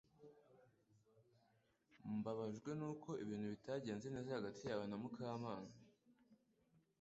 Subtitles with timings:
[2.17, 5.73] Mbabajwe nuko ibintu bitagenze neza hagati yawe na Mukamana